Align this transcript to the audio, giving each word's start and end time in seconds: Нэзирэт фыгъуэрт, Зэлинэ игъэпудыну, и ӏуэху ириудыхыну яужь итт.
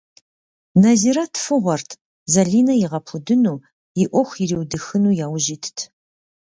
Нэзирэт 0.81 1.33
фыгъуэрт, 1.43 1.89
Зэлинэ 2.31 2.73
игъэпудыну, 2.83 3.57
и 4.01 4.03
ӏуэху 4.09 4.37
ириудыхыну 4.43 5.15
яужь 5.25 5.49
итт. 5.55 5.77